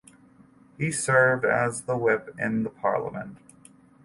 [0.79, 3.37] He served as the whip in the parliament.